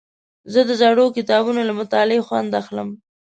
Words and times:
زه 0.53 0.61
د 0.69 0.71
زړو 0.81 1.05
کتابونو 1.17 1.61
له 1.69 1.73
مطالعې 1.79 2.25
خوند 2.27 2.51
اخلم. 2.61 2.89